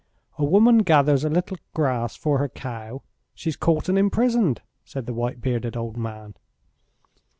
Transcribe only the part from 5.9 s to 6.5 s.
man.